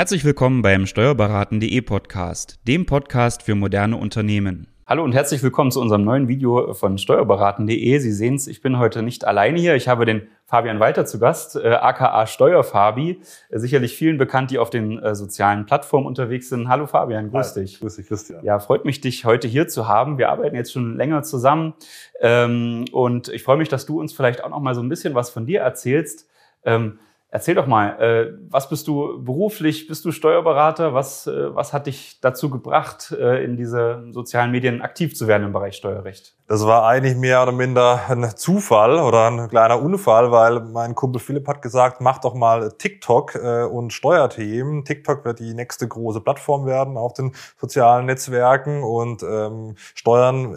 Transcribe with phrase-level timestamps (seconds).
[0.00, 4.66] Herzlich willkommen beim Steuerberaten.de Podcast, dem Podcast für moderne Unternehmen.
[4.86, 7.98] Hallo und herzlich willkommen zu unserem neuen Video von Steuerberaten.de.
[7.98, 9.74] Sie sehen es, ich bin heute nicht alleine hier.
[9.74, 13.20] Ich habe den Fabian Walter zu Gast, äh, aka Steuerfabi.
[13.50, 16.70] Äh, sicherlich vielen bekannt, die auf den äh, sozialen Plattformen unterwegs sind.
[16.70, 17.78] Hallo Fabian, grüß Hi, dich.
[17.78, 18.42] Grüß dich, Christian.
[18.42, 20.16] Ja, freut mich, dich heute hier zu haben.
[20.16, 21.74] Wir arbeiten jetzt schon länger zusammen.
[22.22, 25.14] Ähm, und ich freue mich, dass du uns vielleicht auch noch mal so ein bisschen
[25.14, 26.26] was von dir erzählst.
[26.64, 27.00] Ähm,
[27.32, 29.86] Erzähl doch mal, äh, was bist du beruflich?
[29.86, 30.94] Bist du Steuerberater?
[30.94, 35.44] Was, äh, was hat dich dazu gebracht, äh, in diese sozialen Medien aktiv zu werden
[35.44, 36.34] im Bereich Steuerrecht?
[36.48, 41.20] Das war eigentlich mehr oder minder ein Zufall oder ein kleiner Unfall, weil mein Kumpel
[41.20, 43.36] Philipp hat gesagt, mach doch mal TikTok
[43.70, 44.84] und Steuerthemen.
[44.84, 50.56] TikTok wird die nächste große Plattform werden auf den sozialen Netzwerken und ähm, Steuern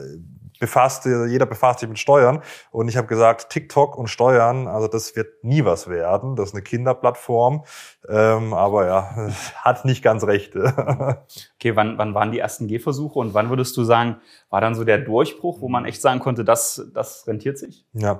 [0.64, 2.42] befasst, jeder befasst sich mit Steuern.
[2.72, 6.38] Und ich habe gesagt, TikTok und Steuern, also das wird nie was werden.
[6.38, 7.66] Das ist eine Kinderplattform.
[8.08, 10.56] Ähm, aber ja, hat nicht ganz recht.
[10.56, 14.86] okay, wann, wann waren die ersten Gehversuche und wann würdest du sagen, war dann so
[14.86, 17.86] der Durchbruch, wo man echt sagen konnte, das, das rentiert sich?
[17.92, 18.20] Ja,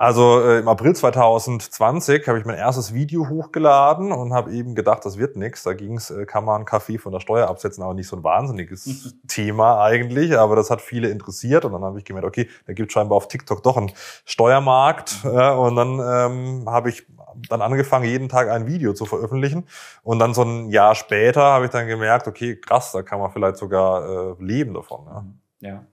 [0.00, 5.04] also äh, im April 2020 habe ich mein erstes Video hochgeladen und habe eben gedacht,
[5.04, 5.62] das wird nichts.
[5.64, 8.24] Da ging es, äh, kann man Kaffee von der Steuer absetzen, aber nicht so ein
[8.24, 10.38] wahnsinniges Thema eigentlich.
[10.38, 13.28] Aber das hat viele interessiert und dann habe ich gemerkt, okay, da gibt scheinbar auf
[13.28, 13.92] TikTok doch einen
[14.24, 15.18] Steuermarkt.
[15.22, 17.06] Äh, und dann ähm, habe ich
[17.50, 19.66] dann angefangen, jeden Tag ein Video zu veröffentlichen.
[20.02, 23.32] Und dann so ein Jahr später habe ich dann gemerkt, okay, krass, da kann man
[23.32, 25.34] vielleicht sogar äh, leben davon.
[25.60, 25.68] Ja.
[25.68, 25.86] ja.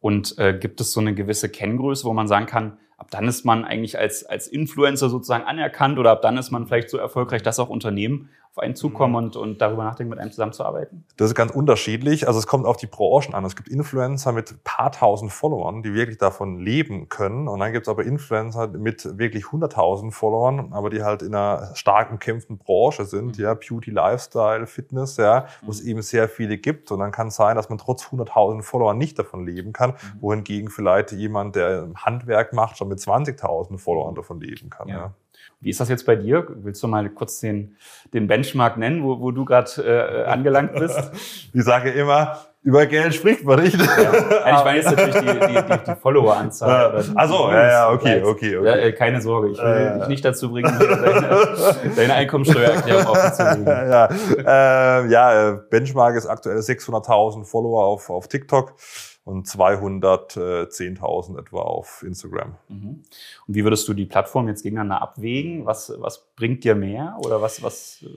[0.00, 3.44] Und äh, gibt es so eine gewisse Kenngröße, wo man sagen kann, ab dann ist
[3.44, 7.42] man eigentlich als, als Influencer sozusagen anerkannt oder ab dann ist man vielleicht so erfolgreich,
[7.42, 9.16] dass auch Unternehmen auf einen zukommen mhm.
[9.16, 11.04] und, und darüber nachdenken, mit einem zusammenzuarbeiten?
[11.16, 12.28] Das ist ganz unterschiedlich.
[12.28, 13.44] Also es kommt auf die Branchen an.
[13.44, 17.48] Es gibt Influencer mit paar tausend Followern, die wirklich davon leben können.
[17.48, 21.74] Und dann gibt es aber Influencer mit wirklich hunderttausend Followern, aber die halt in einer
[21.74, 23.44] stark umkämpften Branche sind, mhm.
[23.44, 25.88] ja, Beauty, Lifestyle, Fitness, ja, wo es mhm.
[25.88, 26.92] eben sehr viele gibt.
[26.92, 30.20] Und dann kann es sein, dass man trotz hunderttausend Followern nicht davon leben kann, mhm.
[30.20, 34.88] wohingegen vielleicht jemand, der Handwerk macht, schon mit 20.000 Followern davon leben kann.
[34.88, 34.94] Ja.
[34.94, 35.14] ja.
[35.60, 36.46] Wie ist das jetzt bei dir?
[36.48, 37.76] Willst du mal kurz den,
[38.12, 40.98] den Benchmark nennen, wo, wo du gerade äh, angelangt bist?
[41.52, 43.78] Ich sage immer, über Geld spricht man nicht.
[43.78, 44.58] Ja.
[44.58, 47.04] Ich meine jetzt natürlich die, die, die, die Follower-Anzahl.
[47.14, 48.66] Also ja, ja, okay, okay, okay.
[48.66, 51.48] Ja, äh, keine Sorge, ich will äh, dich nicht dazu bringen, deine,
[51.96, 53.66] deine Einkommensteuererklärung zu legen.
[53.84, 58.74] Ja, äh, ja Benchmark ist aktuell 600.000 Follower auf, auf TikTok
[59.24, 62.56] und 210.000 etwa auf Instagram.
[62.68, 63.02] Mhm.
[63.46, 65.66] Und wie würdest du die Plattform jetzt gegeneinander abwägen?
[65.66, 68.08] Was, was bringt dir mehr oder was, was äh,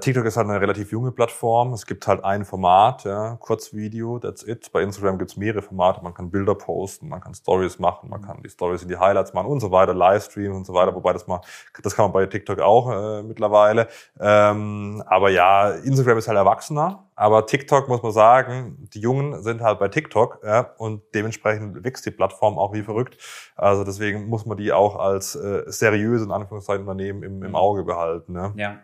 [0.00, 1.72] TikTok ist halt eine relativ junge Plattform.
[1.72, 4.72] Es gibt halt ein Format, ja, Kurzvideo, that's it.
[4.72, 6.02] Bei Instagram gibt's mehrere Formate.
[6.02, 9.34] Man kann Bilder posten, man kann Stories machen, man kann die Stories in die Highlights
[9.34, 10.94] machen und so weiter, Livestream und so weiter.
[10.94, 11.40] Wobei das mal,
[11.82, 13.88] das kann man bei TikTok auch äh, mittlerweile.
[14.18, 17.04] Ähm, aber ja, Instagram ist halt erwachsener.
[17.14, 22.04] Aber TikTok muss man sagen, die Jungen sind halt bei TikTok ja, und dementsprechend wächst
[22.04, 23.18] die Plattform auch wie verrückt.
[23.56, 27.84] Also deswegen muss man die auch als äh, seriöse in Anführungszeichen Unternehmen im, im Auge
[27.84, 28.34] behalten.
[28.34, 28.52] Ja.
[28.56, 28.76] ja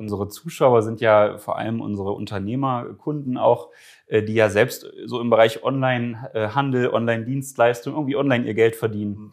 [0.00, 3.70] unsere Zuschauer sind ja vor allem unsere Unternehmerkunden auch,
[4.06, 9.30] äh, die ja selbst so im Bereich Online-Handel, Online-Dienstleistung irgendwie online ihr Geld verdienen.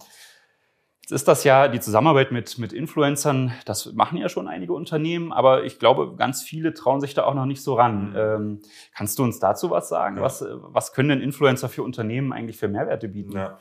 [1.01, 5.31] Jetzt ist das ja die Zusammenarbeit mit, mit Influencern, das machen ja schon einige Unternehmen,
[5.31, 8.09] aber ich glaube, ganz viele trauen sich da auch noch nicht so ran.
[8.09, 8.16] Mhm.
[8.17, 8.61] Ähm,
[8.94, 10.17] kannst du uns dazu was sagen?
[10.17, 10.23] Ja.
[10.23, 13.31] Was, was können denn Influencer für Unternehmen eigentlich für Mehrwerte bieten?
[13.31, 13.57] Ja.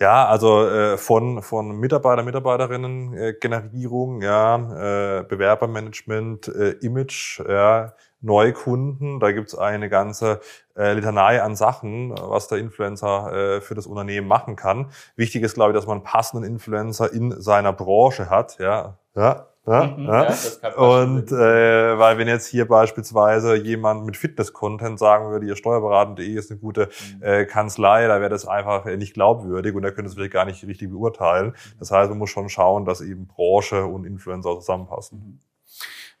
[0.00, 7.94] Ja, also äh, von, von Mitarbeiter, Mitarbeiterinnen äh, Generierung, ja, äh, Bewerbermanagement, äh, Image, ja,
[8.20, 9.20] Neukunden.
[9.20, 10.40] Da gibt's eine ganze
[10.76, 14.90] äh, Litanei an Sachen, was der Influencer äh, für das Unternehmen machen kann.
[15.14, 18.58] Wichtig ist, glaube ich, dass man passenden Influencer in seiner Branche hat.
[18.58, 20.34] Ja, ja, ja, mhm, ja.
[20.62, 26.34] ja und äh, weil wenn jetzt hier beispielsweise jemand mit Fitness-Content sagen würde, ihr Steuerberaten.de
[26.34, 27.22] ist eine gute mhm.
[27.22, 30.66] äh, Kanzlei, da wäre das einfach nicht glaubwürdig und da könnte es vielleicht gar nicht
[30.66, 31.48] richtig beurteilen.
[31.48, 31.78] Mhm.
[31.78, 35.40] Das heißt, man muss schon schauen, dass eben Branche und Influencer zusammenpassen.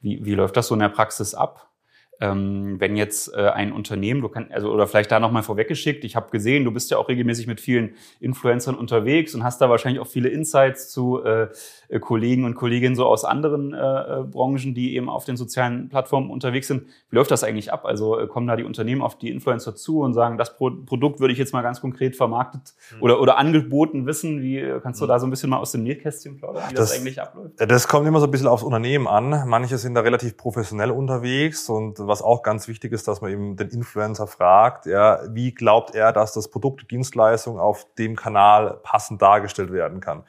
[0.00, 1.73] Wie, wie läuft das so in der Praxis ab?
[2.20, 6.14] Ähm, wenn jetzt äh, ein Unternehmen, du kannst, also oder vielleicht da nochmal vorweggeschickt, ich
[6.14, 10.00] habe gesehen, du bist ja auch regelmäßig mit vielen Influencern unterwegs und hast da wahrscheinlich
[10.00, 11.48] auch viele Insights zu äh,
[11.88, 15.88] äh Kollegen und Kolleginnen so aus anderen äh, äh, Branchen, die eben auf den sozialen
[15.88, 16.86] Plattformen unterwegs sind.
[17.10, 17.84] Wie läuft das eigentlich ab?
[17.84, 21.20] Also äh, kommen da die Unternehmen auf die Influencer zu und sagen, das Pro Produkt
[21.20, 23.02] würde ich jetzt mal ganz konkret vermarktet mhm.
[23.02, 24.40] oder, oder angeboten wissen?
[24.40, 25.08] Wie kannst du mhm.
[25.08, 27.54] da so ein bisschen mal aus dem Nähkästchen plaudern, wie das, das eigentlich abläuft?
[27.58, 29.48] Das kommt immer so ein bisschen aufs Unternehmen an.
[29.48, 33.56] Manche sind da relativ professionell unterwegs und was auch ganz wichtig ist, dass man eben
[33.56, 39.22] den Influencer fragt, ja, wie glaubt er, dass das Produkt, Dienstleistung auf dem Kanal passend
[39.22, 40.24] dargestellt werden kann.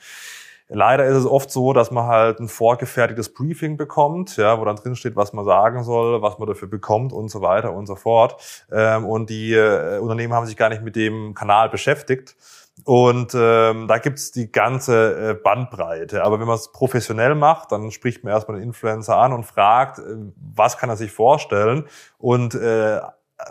[0.67, 4.77] Leider ist es oft so, dass man halt ein vorgefertigtes Briefing bekommt, ja, wo dann
[4.77, 7.95] drin steht, was man sagen soll, was man dafür bekommt und so weiter und so
[7.95, 8.65] fort.
[8.71, 12.35] Ähm, und die äh, Unternehmen haben sich gar nicht mit dem Kanal beschäftigt.
[12.85, 16.23] Und ähm, da gibt's die ganze äh, Bandbreite.
[16.23, 19.97] Aber wenn man es professionell macht, dann spricht man erstmal den Influencer an und fragt,
[19.97, 20.03] äh,
[20.53, 21.85] was kann er sich vorstellen
[22.19, 23.01] und äh,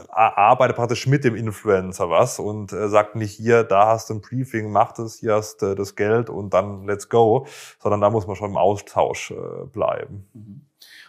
[0.09, 4.21] arbeitet praktisch mit dem Influencer was und äh, sagt nicht hier, da hast du ein
[4.21, 7.47] Briefing, mach das, hier hast du das Geld und dann let's go,
[7.81, 10.29] sondern da muss man schon im Austausch äh, bleiben.
[10.33, 10.67] Mhm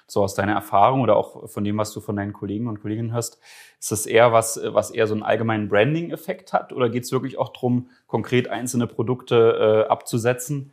[0.08, 3.14] so aus deiner Erfahrung oder auch von dem, was du von deinen Kollegen und Kolleginnen
[3.14, 3.40] hörst,
[3.80, 7.38] ist das eher was, was eher so einen allgemeinen Branding-Effekt hat oder geht es wirklich
[7.38, 10.72] auch darum, konkret einzelne Produkte äh, abzusetzen?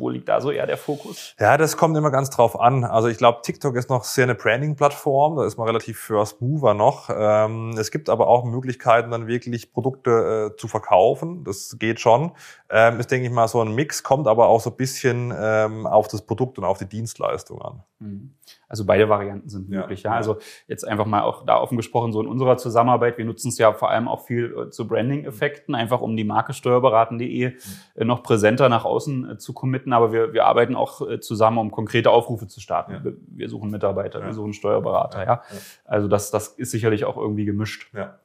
[0.00, 1.34] Wo liegt da so eher der Fokus?
[1.38, 2.84] Ja, das kommt immer ganz drauf an.
[2.84, 5.36] Also ich glaube, TikTok ist noch sehr eine Branding-Plattform.
[5.36, 7.10] Da ist man relativ First Mover noch.
[7.14, 11.44] Ähm, es gibt aber auch Möglichkeiten, dann wirklich Produkte äh, zu verkaufen.
[11.44, 12.32] Das geht schon.
[12.70, 15.86] Ähm, ist, denke ich mal, so ein Mix, kommt aber auch so ein bisschen ähm,
[15.86, 17.82] auf das Produkt und auf die Dienstleistung an.
[17.98, 18.34] Mhm.
[18.68, 20.02] Also beide Varianten sind möglich.
[20.04, 20.16] Ja, ja.
[20.16, 20.38] Also
[20.68, 23.72] jetzt einfach mal auch da offen gesprochen, so in unserer Zusammenarbeit, wir nutzen es ja
[23.72, 27.56] vor allem auch viel äh, zu Branding-Effekten, einfach um die Marke steuerberaten.de
[27.96, 29.92] äh, noch präsenter nach außen äh, zu committen.
[29.92, 32.92] Aber wir, wir arbeiten auch zusammen, um konkrete Aufrufe zu starten.
[32.92, 33.12] Ja.
[33.28, 35.24] Wir, suchen Mitarbeiter, wir suchen Steuerberater.
[35.24, 35.42] Ja.
[35.84, 37.90] Also das, das ist sicherlich auch irgendwie gemischt.
[37.94, 38.20] Ja.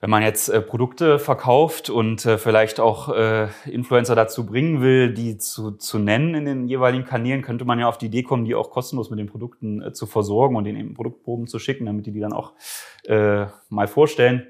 [0.00, 5.12] Wenn man jetzt äh, Produkte verkauft und äh, vielleicht auch äh, Influencer dazu bringen will,
[5.12, 8.46] die zu, zu nennen in den jeweiligen Kanälen, könnte man ja auf die Idee kommen,
[8.46, 11.84] die auch kostenlos mit den Produkten äh, zu versorgen und denen eben Produktproben zu schicken,
[11.84, 12.54] damit die die dann auch
[13.04, 14.46] äh, mal vorstellen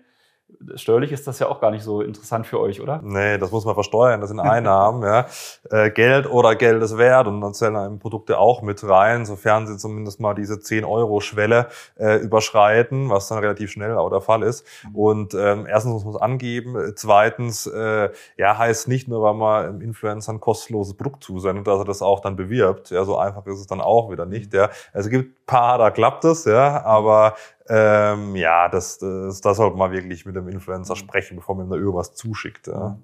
[0.74, 3.00] steuerlich ist das ja auch gar nicht so interessant für euch, oder?
[3.02, 5.26] Nee, das muss man versteuern, das sind Einnahmen, ja.
[5.70, 9.66] Äh, Geld oder Geld ist wert und dann zählen einem Produkte auch mit rein, sofern
[9.66, 11.68] sie zumindest mal diese 10-Euro-Schwelle
[11.98, 14.64] äh, überschreiten, was dann relativ schnell auch der Fall ist.
[14.84, 14.96] Mhm.
[14.96, 19.80] Und ähm, erstens muss man es angeben, zweitens, äh, ja, heißt nicht nur, weil man
[19.80, 22.90] Influencer ein kostenloses Produkt zusendet, dass er das auch dann bewirbt.
[22.90, 24.52] Ja, so einfach ist es dann auch wieder nicht.
[24.52, 24.58] Mhm.
[24.58, 24.70] Ja.
[24.92, 27.34] Also es gibt paar, da klappt es, ja, aber
[27.72, 30.98] ähm, ja, das, das, das sollte man wirklich mit dem Influencer mhm.
[30.98, 32.66] sprechen, bevor man ihm da irgendwas zuschickt.
[32.66, 32.98] Ja.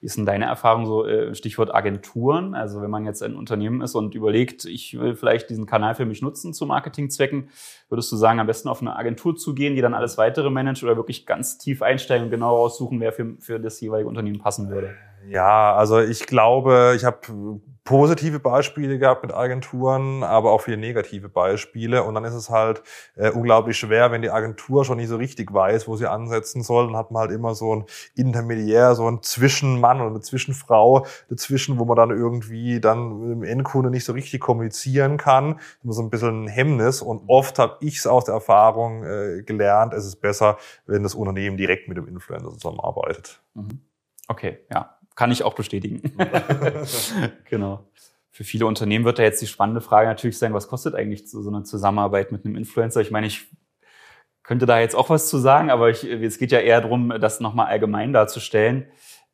[0.00, 2.54] Wie ist denn deine Erfahrung so, äh, Stichwort Agenturen?
[2.54, 6.06] Also wenn man jetzt ein Unternehmen ist und überlegt, ich will vielleicht diesen Kanal für
[6.06, 7.50] mich nutzen zu Marketingzwecken,
[7.90, 10.82] würdest du sagen, am besten auf eine Agentur zu gehen, die dann alles weitere managt
[10.82, 14.70] oder wirklich ganz tief einsteigen und genau aussuchen, wer für, für das jeweilige Unternehmen passen
[14.70, 14.94] würde?
[15.28, 17.18] Ja, also ich glaube, ich habe
[17.86, 22.02] positive Beispiele gehabt mit Agenturen, aber auch viele negative Beispiele.
[22.02, 22.82] Und dann ist es halt
[23.14, 26.86] äh, unglaublich schwer, wenn die Agentur schon nicht so richtig weiß, wo sie ansetzen soll.
[26.86, 27.84] Dann hat man halt immer so ein
[28.14, 33.42] Intermediär, so ein Zwischenmann oder eine Zwischenfrau dazwischen, wo man dann irgendwie dann mit dem
[33.44, 35.60] Endkunde nicht so richtig kommunizieren kann.
[35.82, 37.02] Immer so ein bisschen ein Hemmnis.
[37.02, 41.14] Und oft habe ich es aus der Erfahrung äh, gelernt, es ist besser, wenn das
[41.14, 43.40] Unternehmen direkt mit dem Influencer zusammenarbeitet.
[43.54, 43.80] Mhm.
[44.28, 44.95] Okay, ja.
[45.16, 46.02] Kann ich auch bestätigen.
[47.50, 47.88] genau.
[48.30, 51.48] Für viele Unternehmen wird da jetzt die spannende Frage natürlich sein, was kostet eigentlich so
[51.48, 53.00] eine Zusammenarbeit mit einem Influencer?
[53.00, 53.46] Ich meine, ich
[54.42, 57.40] könnte da jetzt auch was zu sagen, aber ich, es geht ja eher darum, das
[57.40, 58.86] nochmal allgemein darzustellen.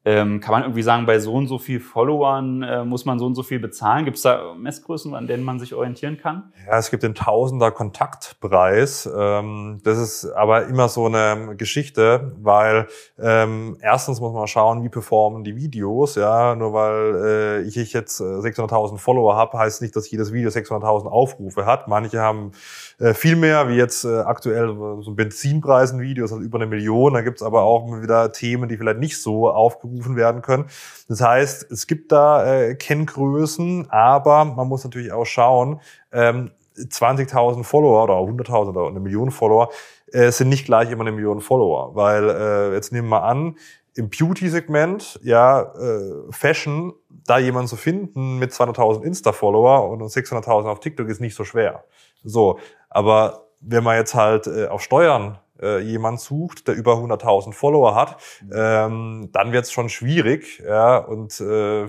[0.05, 3.27] Ähm, kann man irgendwie sagen, bei so und so viel Followern äh, muss man so
[3.27, 4.05] und so viel bezahlen?
[4.05, 6.53] Gibt es da Messgrößen, an denen man sich orientieren kann?
[6.67, 9.09] Ja, es gibt den Tausender Kontaktpreis.
[9.17, 14.89] Ähm, das ist aber immer so eine Geschichte, weil ähm, erstens muss man schauen, wie
[14.89, 16.17] performen die Videos.
[16.17, 20.51] Ja, nur weil äh, ich, jetzt 600.000 äh, Follower habe, heißt nicht, dass jedes Video
[20.51, 21.87] 600.000 Aufrufe hat.
[21.87, 22.51] Manche haben
[22.99, 24.67] äh, viel mehr, wie jetzt äh, aktuell
[25.01, 27.15] so Benzinpreisen Videos, also über eine Million.
[27.15, 30.67] Da gibt's aber auch wieder Themen, die vielleicht nicht so aufgerufen abgerufen werden können.
[31.09, 35.81] Das heißt, es gibt da äh, Kenngrößen, aber man muss natürlich auch schauen,
[36.13, 39.71] ähm, 20.000 Follower oder 100.000 oder eine Million Follower
[40.07, 43.57] äh, sind nicht gleich immer eine Million Follower, weil äh, jetzt nehmen wir an,
[43.95, 46.95] im Beauty-Segment, ja, äh, Fashion,
[47.27, 51.85] da jemanden zu finden mit 200.000 Insta-Follower und 600.000 auf TikTok ist nicht so schwer.
[52.25, 52.59] So,
[52.89, 57.95] aber wenn man jetzt halt äh, auf Steuern äh, jemand sucht, der über 100.000 Follower
[57.95, 58.17] hat,
[58.53, 60.63] ähm, dann wird es schon schwierig.
[60.67, 61.87] Ja, und äh,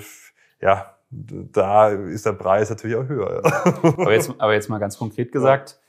[0.61, 3.41] ja, da ist der Preis natürlich auch höher.
[3.43, 3.73] Ja.
[3.83, 5.79] Aber, jetzt, aber jetzt mal ganz konkret gesagt,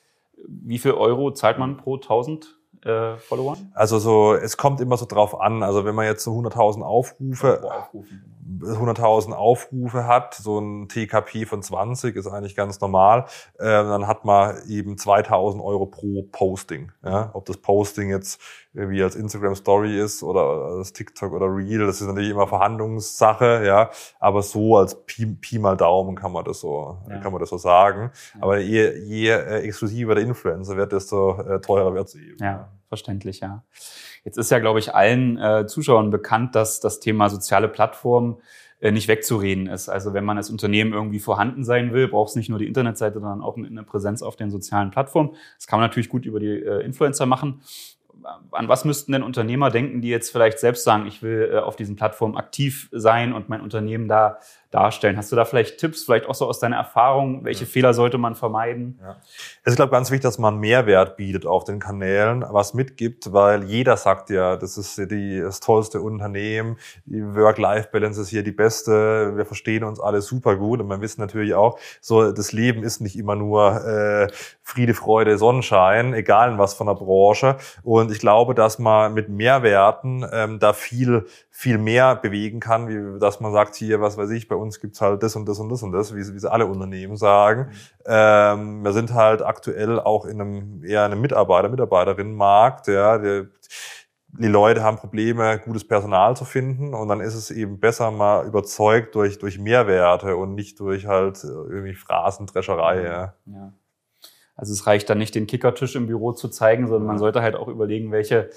[0.46, 3.56] wie viel Euro zahlt man pro 1000 äh, Follower?
[3.72, 5.62] Also so, es kommt immer so drauf an.
[5.62, 8.34] Also wenn man jetzt so 100.000 Aufrufe, Aufrufen.
[8.60, 13.26] 100.000 Aufrufe hat, so ein TKP von 20 ist eigentlich ganz normal,
[13.58, 16.92] äh, dann hat man eben 2.000 Euro pro Posting.
[17.02, 17.30] Ja?
[17.32, 18.40] Ob das Posting jetzt
[18.74, 23.64] irgendwie als Instagram Story ist oder als TikTok oder Reel, das ist natürlich immer Verhandlungssache,
[23.64, 23.90] ja.
[24.18, 27.18] Aber so als Pi, Pi mal Daumen kann man das so, ja.
[27.18, 28.10] kann man das so sagen.
[28.34, 28.42] Ja.
[28.42, 32.42] Aber je, je äh, exklusiver der Influencer wird, desto äh, teurer wird sie eben.
[32.42, 33.64] Ja, verständlich, ja.
[34.24, 38.36] Jetzt ist ja, glaube ich, allen äh, Zuschauern bekannt, dass das Thema soziale Plattformen
[38.80, 39.88] äh, nicht wegzureden ist.
[39.88, 43.20] Also wenn man als Unternehmen irgendwie vorhanden sein will, braucht es nicht nur die Internetseite,
[43.20, 45.36] sondern auch eine Präsenz auf den sozialen Plattformen.
[45.56, 47.62] Das kann man natürlich gut über die äh, Influencer machen
[48.52, 51.76] an was müssten denn Unternehmer denken, die jetzt vielleicht selbst sagen, ich will äh, auf
[51.76, 54.38] diesen Plattformen aktiv sein und mein Unternehmen da
[54.74, 55.16] darstellen?
[55.16, 57.70] Hast du da vielleicht Tipps, vielleicht auch so aus deiner Erfahrung, welche ja.
[57.70, 58.98] Fehler sollte man vermeiden?
[59.00, 59.16] Ja.
[59.62, 63.32] Es ist, glaube ich, ganz wichtig, dass man Mehrwert bietet auf den Kanälen, was mitgibt,
[63.32, 68.52] weil jeder sagt ja, das ist die, das tollste Unternehmen, die Work-Life-Balance ist hier die
[68.52, 72.82] beste, wir verstehen uns alle super gut und wir wissen natürlich auch, so das Leben
[72.82, 74.28] ist nicht immer nur äh,
[74.62, 77.56] Friede, Freude, Sonnenschein, egal in was von der Branche.
[77.82, 81.26] Und ich glaube, dass man mit Mehrwerten ähm, da viel
[81.56, 85.00] viel mehr bewegen kann, wie dass man sagt, hier, was weiß ich, bei uns gibt's
[85.00, 87.68] halt das und das und das und das, wie, sie alle Unternehmen sagen.
[87.68, 87.74] Mhm.
[88.06, 93.46] Ähm, wir sind halt aktuell auch in einem eher einem Mitarbeiter, Mitarbeiterinnenmarkt, ja, der,
[94.28, 98.46] die Leute haben Probleme, gutes Personal zu finden und dann ist es eben besser mal
[98.46, 103.02] überzeugt durch, durch Mehrwerte und nicht durch halt irgendwie Phrasendrescherei.
[103.02, 103.34] Ja.
[103.46, 103.72] ja.
[104.56, 107.56] Also es reicht dann nicht, den Kickertisch im Büro zu zeigen, sondern man sollte halt
[107.56, 108.50] auch überlegen, welche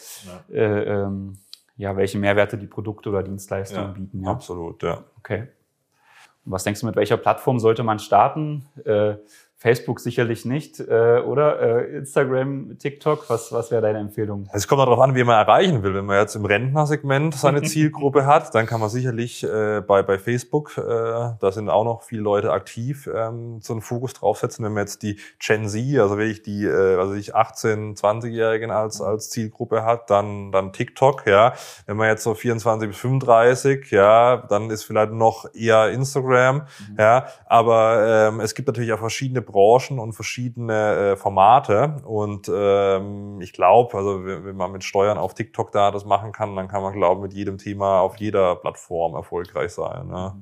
[0.49, 0.55] ja.
[0.55, 1.37] äh, ähm,
[1.77, 4.23] ja, welche Mehrwerte die Produkte oder Dienstleistungen ja, bieten.
[4.23, 4.31] Ja?
[4.31, 5.03] Absolut, ja.
[5.19, 5.47] Okay.
[6.49, 8.65] Was denkst du, mit welcher Plattform sollte man starten?
[8.85, 9.15] Äh,
[9.59, 11.59] Facebook sicherlich nicht, äh, oder?
[11.59, 14.47] Äh, Instagram, TikTok, was, was wäre deine Empfehlung?
[14.53, 15.95] Es kommt darauf an, wie man erreichen will.
[15.95, 20.19] Wenn man jetzt im Rentnersegment seine Zielgruppe hat, dann kann man sicherlich äh, bei, bei
[20.19, 24.63] Facebook, äh, da sind auch noch viele Leute aktiv, ähm, so einen Fokus draufsetzen.
[24.63, 29.01] Wenn man jetzt die Gen Z, also wirklich die, äh, also ich 18-, 20-Jährigen als,
[29.01, 31.53] als Zielgruppe hat, dann, dann TikTok, ja.
[31.87, 36.95] Wenn man jetzt so 24 bis 35, ja, dann ist vielleicht noch eher Instagram, mhm.
[36.99, 37.25] ja.
[37.47, 41.97] Aber ähm, es gibt natürlich auch verschiedene Branchen und verschiedene äh, Formate.
[42.05, 46.55] Und ähm, ich glaube, also wenn man mit Steuern auf TikTok da das machen kann,
[46.55, 50.07] dann kann man, glaube mit jedem Thema auf jeder Plattform erfolgreich sein.
[50.07, 50.35] Ne?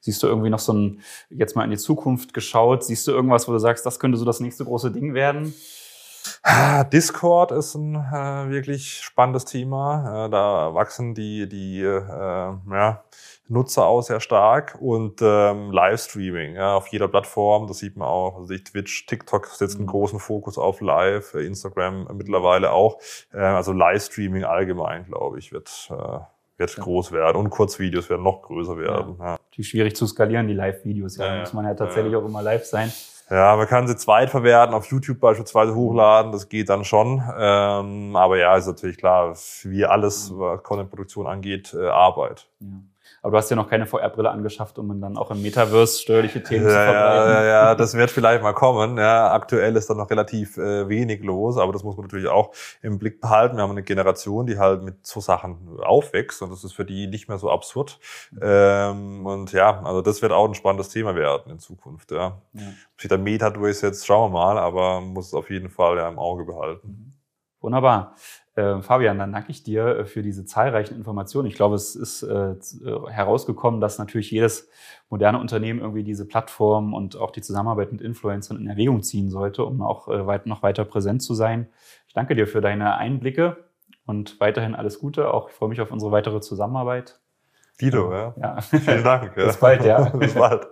[0.00, 3.48] Siehst du irgendwie noch so ein, jetzt mal in die Zukunft geschaut, siehst du irgendwas,
[3.48, 5.54] wo du sagst, das könnte so das nächste große Ding werden?
[6.92, 10.26] Discord ist ein äh, wirklich spannendes Thema.
[10.26, 13.04] Äh, da wachsen die, die äh, ja,
[13.48, 18.36] Nutzer auch sehr stark und ähm, Livestreaming ja, auf jeder Plattform, das sieht man auch.
[18.36, 19.90] Also Twitch, TikTok setzt einen mhm.
[19.90, 22.98] großen Fokus auf Live, äh, Instagram mittlerweile auch.
[23.32, 26.18] Äh, also Livestreaming allgemein, glaube ich, wird, äh,
[26.58, 26.82] wird ja.
[26.82, 29.16] groß werden und Kurzvideos werden noch größer werden.
[29.18, 29.38] Ja.
[29.54, 31.16] Die schwierig zu skalieren, die Live-Videos.
[31.16, 32.92] Ja, ja, muss man ja tatsächlich auch immer live sein.
[33.30, 37.22] Ja, man kann sie zweitverwerten, auf YouTube beispielsweise hochladen, das geht dann schon.
[37.38, 42.48] Ähm, aber ja, ist natürlich klar, wie alles, was Content-Produktion angeht, äh, Arbeit.
[42.60, 42.66] Ja.
[43.22, 46.64] Aber du hast ja noch keine VR-Brille angeschafft, um dann auch im Metaverse steuerliche Themen
[46.64, 47.32] ja, zu verbreiten.
[47.32, 48.96] Ja, ja, das wird vielleicht mal kommen.
[48.96, 52.52] Ja, aktuell ist da noch relativ äh, wenig los, aber das muss man natürlich auch
[52.82, 53.56] im Blick behalten.
[53.56, 57.06] Wir haben eine Generation, die halt mit so Sachen aufwächst und das ist für die
[57.06, 57.98] nicht mehr so absurd.
[58.40, 62.12] Ähm, und ja, also das wird auch ein spannendes Thema werden in Zukunft.
[62.12, 62.40] Ja.
[62.52, 62.62] ja.
[62.94, 65.96] Ob sich der Meta durchsetzt, schauen wir mal, aber man muss es auf jeden Fall
[65.96, 67.07] ja im Auge behalten.
[67.60, 68.14] Wunderbar.
[68.54, 71.48] Äh, Fabian, dann danke ich dir äh, für diese zahlreichen Informationen.
[71.48, 72.54] Ich glaube, es ist äh,
[73.08, 74.68] herausgekommen, dass natürlich jedes
[75.10, 79.64] moderne Unternehmen irgendwie diese Plattform und auch die Zusammenarbeit mit Influencern in Erwägung ziehen sollte,
[79.64, 81.68] um auch äh, weit, noch weiter präsent zu sein.
[82.06, 83.64] Ich danke dir für deine Einblicke
[84.06, 85.34] und weiterhin alles Gute.
[85.34, 87.20] Auch ich freue mich auf unsere weitere Zusammenarbeit.
[87.80, 88.34] Dito, ja.
[88.40, 88.60] ja.
[88.60, 89.32] Vielen Dank.
[89.36, 89.46] Ja.
[89.46, 90.08] Bis bald, ja.
[90.16, 90.68] Bis bald.